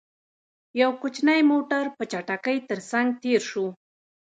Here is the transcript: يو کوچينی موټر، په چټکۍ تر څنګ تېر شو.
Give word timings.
يو 0.81 0.91
کوچينی 1.01 1.39
موټر، 1.51 1.83
په 1.97 2.03
چټکۍ 2.11 2.57
تر 2.69 2.79
څنګ 2.89 3.07
تېر 3.21 3.41
شو. 3.49 3.65